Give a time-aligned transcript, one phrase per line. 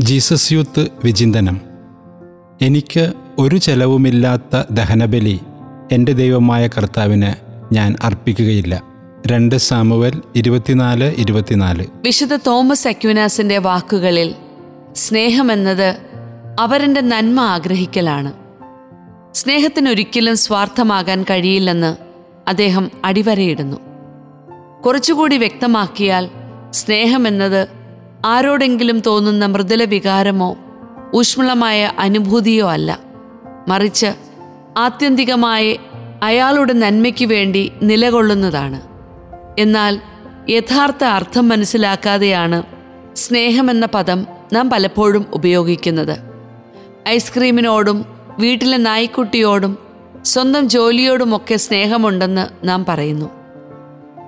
[0.00, 1.60] Jesus youth വിചിന്തനം.
[2.62, 5.40] എനിക്ക് ഒരു ചെലവുമില്ലാത്ത ദഹനബലി
[5.92, 7.32] എന്റെ ദൈവമായ കർത്താവിന്
[7.74, 8.82] ഞാൻ അർപ്പിക്കുകയില്ല.
[9.26, 11.86] രണ്ട് സാമുവൽ ഇരുപത്തിനാല് ഇരുപത്തിനാല്.
[12.06, 14.34] വിശുദ്ധ തോമസ് അക്യുനാസിന്റെ വാക്കുകളിൽ
[14.96, 15.98] സ്നേഹമെന്നത്
[16.60, 18.32] അവരെ നന്മ ആഗ്രഹിക്കലാണ്.
[19.34, 21.96] സ്നേഹത്തിനൊരിക്കലും സ്വാർത്ഥമാകാൻ കഴിയില്ലെന്ന്
[22.48, 23.76] അദ്ദേഹം അടിവരയിടുന്നു.
[24.86, 26.30] കുറച്ചുകൂടി വ്യക്തമാക്കിയാൽ
[26.70, 27.79] സ്നേഹമെന്നത്
[28.26, 30.56] ആരോടെങ്കിലും തോന്നുന്ന മൃദുല വികാരമോ
[31.14, 32.98] ഊഷ്മളമായ അനുഭൂതിയോ അല്ല.
[33.68, 34.06] മറിച്ച്
[34.78, 35.80] ആത്യന്തികമായി
[36.22, 38.80] അയാളുടെ നന്മയ്ക്ക് വേണ്ടി നിലകൊള്ളുന്നതാണ്.
[39.58, 40.00] എന്നാൽ
[40.48, 42.62] യഥാർത്ഥ അർത്ഥം മനസ്സിലാക്കാതെയാണ്
[43.16, 46.18] സ്നേഹമെന്ന പദം നാം പലപ്പോഴും ഉപയോഗിക്കുന്നത്.
[47.08, 48.04] ഐസ്ക്രീമിനോടും
[48.38, 49.78] വീട്ടിലെ നായ്ക്കുട്ടിയോടും
[50.24, 53.30] സ്വന്തം ജോലിയോടുമൊക്കെ സ്നേഹമുണ്ടെന്ന് നാം പറയുന്നു.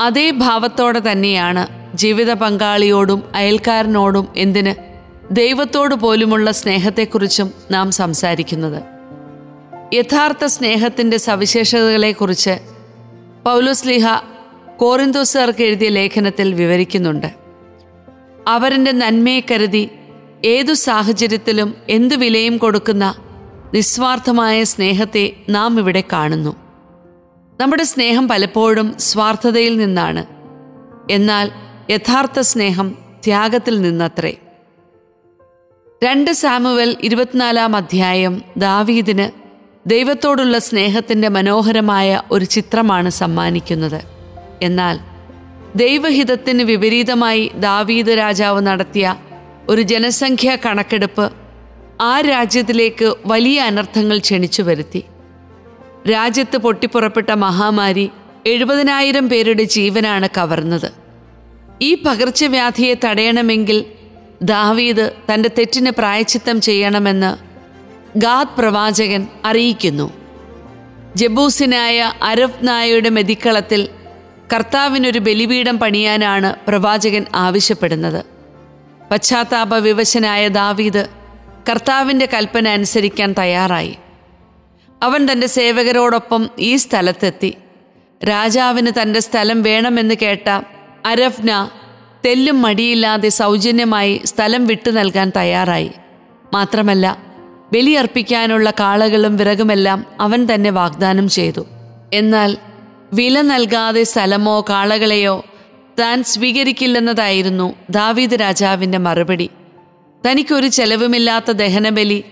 [0.00, 1.66] അതേ ഭാവത്തോടെ തന്നെയാണ്
[1.96, 4.74] ജീവിത പങ്കാളിയോടും അയൽക്കാരനോടും എന്തിന്
[5.30, 8.82] ദൈവത്തോടു പോലുമുള്ള സ്നേഹത്തെക്കുറിച്ചും നാം സംസാരിക്കുന്നത്.
[9.94, 12.58] യഥാർത്ഥ സ്നേഹത്തിന്റെ സവിശേഷതകളെക്കുറിച്ച്
[13.44, 14.06] പൗലോസ്ലിഹ
[14.76, 17.26] കോറിന്തോസുകാർക്ക് എഴുതിയ ലേഖനത്തിൽ വിവരിക്കുന്നുണ്ട്.
[18.48, 19.90] അവരുടെ നന്മയെ കരുതി
[20.44, 23.14] ഏതു സാഹചര്യത്തിലും എന്തു വിലയും കൊടുക്കുന്ന
[23.74, 26.56] നിസ്വാർത്ഥമായ സ്നേഹത്തെ നാം ഇവിടെ കാണുന്നു.
[27.60, 30.24] നമ്മുടെ സ്നേഹം പലപ്പോഴും സ്വാർത്ഥതയിൽ നിന്നാണ്.
[31.10, 31.50] എന്നാൽ
[31.90, 34.34] യഥാർത്ഥ സ്നേഹം ത്യാഗത്തിൽ നിന്നത്രേ.
[36.04, 39.28] രണ്ട് സാമുവൽ ഇരുപത്തിനാലാം അധ്യായം ദാവീദിന്
[39.88, 44.00] ദൈവത്തോടുള്ള സ്നേഹത്തിന്റെ മനോഹരമായ ഒരു ചിത്രമാണ് സമ്മാനിക്കുന്നത്.
[44.62, 44.98] എന്നാൽ
[45.76, 49.16] ദൈവഹിതത്തിന് വിപരീതമായി ദാവീദ് രാജാവ് നടത്തിയ
[49.68, 51.32] ഒരു ജനസംഖ്യാ കണക്കെടുപ്പ്
[52.00, 55.04] ആ രാജ്യത്തിലേക്ക് വലിയ അനർത്ഥങ്ങൾ ക്ഷണിച്ചു വരുത്തി.
[56.10, 58.10] രാജ്യത്ത് പൊട്ടിപ്പുറപ്പെട്ട മഹാമാരി
[58.46, 61.05] എഴുപതിനായിരം പേരുടെ ജീവനാണ് കവർന്നത്.
[61.82, 63.84] ഈ പകർച്ചവ്യാധിയെ തടയണമെങ്കിൽ
[64.42, 67.36] ദാവീദ് തന്റെ തെറ്റിന് പ്രായച്ചിത്തം ചെയ്യണമെന്ന്
[68.18, 70.12] ഗാദ് പ്രവാചകൻ അറിയിക്കുന്നു.
[71.16, 73.88] ജബൂസിനായ അരഫ് നായയുടെ മെതിക്കളത്തിൽ
[74.54, 78.24] കർത്താവിനൊരു ബലിപീഠം പണിയാനാണ് പ്രവാചകൻ ആവശ്യപ്പെടുന്നത്.
[79.10, 81.06] പശ്ചാത്താപ വിവശനായ ദാവീദ്
[81.70, 83.96] കർത്താവിന്റെ കൽപ്പന അനുസരിക്കാൻ തയ്യാറായി.
[85.02, 87.54] അവൻ തന്റെ സേവകരോടൊപ്പം ഈ സ്ഥലത്തെത്തി.
[88.28, 90.60] രാജാവിന് തന്റെ സ്ഥലം വേണമെന്ന് കേട്ട
[91.06, 91.70] അരഫ്ന
[92.26, 95.90] തെല്ലും മടിയില്ലാതെ സൗജന്യമായി സ്ഥലം വിട്ടു നൽകാൻ തയ്യാറായി.
[96.54, 97.22] മാത്രമല്ല
[97.72, 101.66] ബലിയർപ്പിക്കാനുള്ള കാളകളും വിറകുമെല്ലാം അവൻ തന്നെ വാഗ്ദാനം ചെയ്തു.
[102.14, 102.56] എന്നാൽ
[103.12, 105.44] വില നൽകാതെ സ്ഥലമോ കാളകളെയോ
[106.00, 109.50] താൻ സ്വീകരിക്കില്ലെന്നതായിരുന്നു ദാവീദ് രാജാവിന്റെ മറുപടി.
[110.26, 112.24] തനിക്കൊരു ചെലവുമില്ലാത്ത ദഹനബലി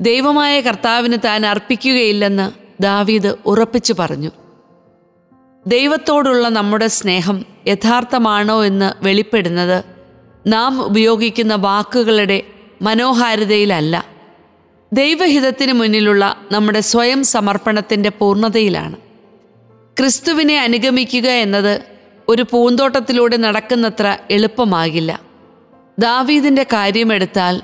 [0.00, 2.50] ദൈവമായ കർത്താവിന് താൻ അർപ്പിക്കുകയില്ലെന്ന്
[2.82, 4.30] ദാവീദ് ഉറപ്പിച്ചു പറഞ്ഞു.
[5.68, 9.84] ദൈവത്തോടുള്ള നമ്മുടെ സ്നേഹം യഥാർത്ഥമാണോ എന്ന് വെളിപ്പെടുന്നത്
[10.46, 12.42] നാം ഉപയോഗിക്കുന്ന വാക്കുകളുടെ
[12.82, 14.06] മനോഹാരിതയിലല്ല.
[14.92, 18.96] ദൈവഹിതത്തിന് മുന്നിലുള്ള നമ്മുടെ സ്വയം സമർപ്പണത്തിന്റെ പൂർണതയിലാണ്.
[20.00, 21.82] ക്രിസ്തുവിനെ അനുഗമിക്കുക എന്നത്
[22.28, 25.20] ഒരു പൂന്തോട്ടത്തിലൂടെ നടക്കുന്നത്ര എളുപ്പമാകില്ല.
[25.98, 27.62] ദാവീദിന്റെ കാര്യമെടുത്താൽ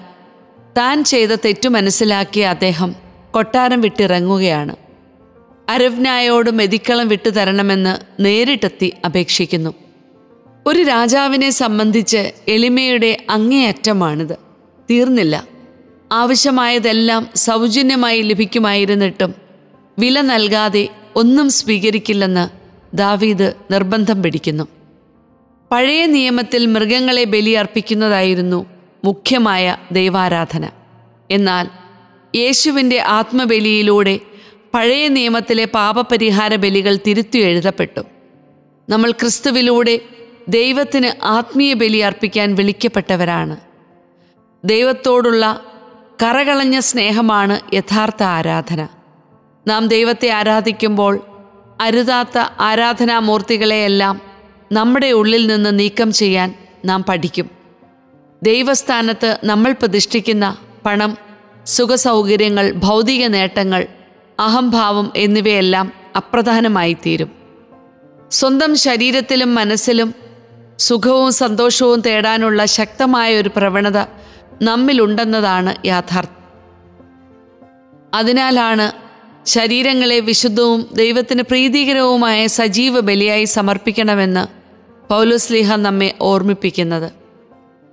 [0.79, 2.95] താൻ ചെയ്ത തെറ്റു മനസ്സിലാക്കിയ അദ്ദേഹം
[3.31, 4.77] കൊട്ടാരം വിട്ടിറങ്ങുകയാണ്.
[5.69, 9.75] അരവ്നായോട് മെതിക്കളം വിട്ടു തരണമെന്ന് നേരിട്ടെത്തി അപേക്ഷിക്കുന്നു.
[10.67, 14.37] ഒരു രാജാവിനെ സംബന്ധിച്ച് എളിമയുടെ അങ്ങേയറ്റമാണിത്.
[14.91, 15.47] തീർന്നില്ല.
[16.13, 19.35] ആവശ്യമായതെല്ലാം സൗജന്യമായി ലഭിക്കുമായിരുന്നിട്ടും
[19.99, 22.49] വില നൽകാതെ ഒന്നും സ്വീകരിക്കില്ലെന്ന്
[22.97, 24.69] ദാവീദ് നിർബന്ധം പിടിക്കുന്നു.
[25.73, 28.67] പഴയ നിയമത്തിൽ മൃഗങ്ങളെ ബലിയർപ്പിക്കുന്നതായിരുന്നു
[29.05, 30.69] മുഖ്യമായ ദൈവാരാധന.
[31.31, 31.69] എന്നാൽ
[32.37, 34.21] യേശുവിന്റെ ആത്മബലിയിലൂടെ
[34.75, 38.01] പഴയ നിയമത്തിലെ പാപപരിഹാര ബലികൾ തിരുത്തി എഴുതപ്പെട്ടു.
[38.89, 40.01] നമ്മൾ ക്രിസ്തുവിലൂടെ
[40.49, 43.57] ദൈവത്തിന് ആത്മീയ ബലി അർപ്പിക്കാൻ വിളിക്കപ്പെട്ടവരാണ്.
[44.65, 45.61] ദൈവത്തോടുള്ള
[46.23, 48.89] കറകളഞ്ഞ സ്നേഹമാണ് യഥാർത്ഥ ആരാധന.
[49.69, 51.21] നാം ദൈവത്തെ ആരാധിക്കുമ്പോൾ
[51.81, 54.21] അരുതാത്ത ആരാധനാമൂർത്തികളെയെല്ലാം
[54.73, 57.51] നമ്മുടെ ഉള്ളിൽ നിന്ന് നീക്കം ചെയ്യാൻ നാം പഠിക്കും.
[58.43, 60.57] ദൈവസ്ഥാനത്ത് നമ്മൾ പ്രതിഷ്ഠിക്കുന്ന
[60.87, 61.17] പണം
[61.67, 63.87] സുഖസൗകര്യങ്ങൾ ഭൗതിക നേട്ടങ്ങൾ
[64.41, 67.31] അഹംഭാവം എന്നിവയെല്ലാം അപ്രധാനമായി തീരും
[68.31, 70.15] സ്വന്തം ശരീരത്തിലും മനസ്സിലും
[70.79, 73.99] സുഖവും സന്തോഷവും തേടാനുള്ള ശക്തമായ ഒരു പ്രവണത
[74.63, 76.45] നമ്മിലുണ്ടെന്നതാണ് യാഥാർത്ഥ്യം.
[78.15, 78.93] അതിനാലാണ്
[79.47, 84.47] ശരീരങ്ങളെ വിശുദ്ധവും ദൈവത്തിന് പ്രീതികരവുമായ സജീവ ബലിയായി സമർപ്പിക്കണമെന്ന്
[85.09, 87.13] പൗലുസ്ലിഹ നമ്മെ ഓർമ്മിപ്പിക്കുന്നത്.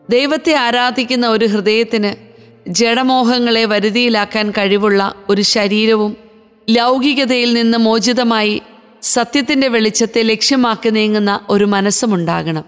[0.09, 2.31] ദൈവത്തെ ആരാധിക്കുന്ന ഒരു ഹൃദയത്തിന്
[2.69, 6.30] ജഡമോഹങ്ങളെ വരുതിയിലാക്കാൻ കഴിവുള്ള ഒരു ശരീരവും
[6.69, 8.61] ലൗകികതയിൽ നിന്ന് മോചിതമായി
[9.01, 12.63] സത്യത്തിന്റെ വെളിച്ചത്തെ ലക്ഷ്യമാക്കി നീങ്ങുന്ന ഒരു മനസ്സുമുണ്ടാകണം.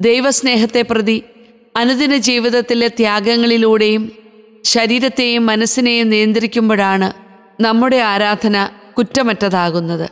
[0.00, 1.22] ദൈവസ്നേഹത്തെ പ്രതി
[1.76, 4.12] അനുദിന ജീവിതത്തിലെ ത്യാഗങ്ങളിലൂടെയും
[4.64, 7.12] ശരീരത്തെയും മനസ്സിനെയും നിയന്ത്രിക്കുമ്പോഴാണ്
[7.62, 8.68] നമ്മുടെ ആരാധന
[8.98, 10.10] കുറ്റമറ്റതാകുന്നത്.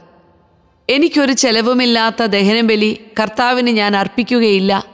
[0.91, 4.85] എനിക്കൊരു ചെലവുമില്ലാത്ത ദഹനബലി കർത്താവിന് ഞാൻ അർപ്പിക്കുകയില്ല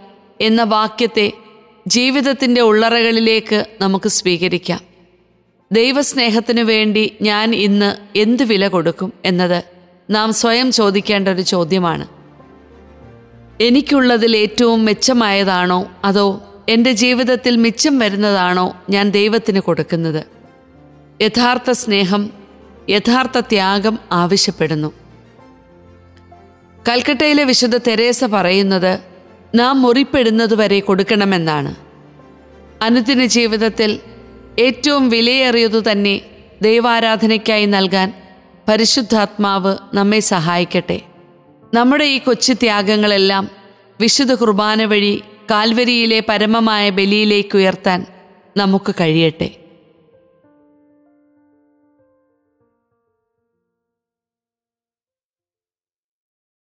[0.41, 1.33] എന്ന വാക്യത്തെ
[1.87, 4.88] ജീവിതത്തിന്റെ ഉള്ളറകളിലേക്ക് നമുക്ക് സ്വീകരിക്കാം.
[5.73, 9.65] ദൈവസ്നേഹത്തിനു വേണ്ടി ഞാൻ ഇന്ന് എന്ത് വില കൊടുക്കും എന്നത്
[10.11, 12.07] നാം സ്വയം ചോദിക്കേണ്ട ഒരു ചോദ്യമാണ്.
[13.61, 20.25] എനിക്കുള്ളതിൽ ഏറ്റവും മെച്ചമായതാണോ അതോ എന്റെ ജീവിതത്തിൽ മിച്ചം വരുന്നതാണോ ഞാൻ ദൈവത്തിന് കൊടുക്കുന്നത്?
[21.23, 22.31] യഥാർത്ഥ സ്നേഹം
[22.91, 24.93] യഥാർത്ഥ ത്യാഗം ആവശ്യപ്പെടുന്നു.
[26.89, 28.99] കൽക്കട്ടയിലെ വിശുദ്ധ തെരേസ പറയുന്നത്
[29.55, 31.75] നാം മുറിപ്പെടുന്നതുവരെ കൊടുക്കണമെന്നാണ്.
[32.83, 34.01] അനുദിന ജീവിതത്തിൽ
[34.59, 36.21] ഏറ്റവും വിലയേറിയതു തന്നെ
[36.63, 38.13] ദൈവാരാധനയ്ക്കായി നൽകാൻ
[38.69, 41.01] പരിശുദ്ധാത്മാവ് നമ്മെ സഹായിക്കട്ടെ.
[41.75, 43.49] നമ്മുടെ ഈ കൊച്ചു ത്യാഗങ്ങളെല്ലാം
[44.01, 48.07] വിശുദ്ധ കുർബാന വഴി കാൽവരിയിലെ പരമമായ ബലിയിലേക്ക് ഉയർത്താൻ
[48.57, 49.68] നമുക്ക് കഴിയട്ടെ.